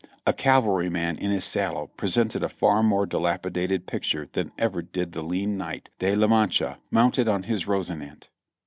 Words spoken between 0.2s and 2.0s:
A cavalryman in his saddle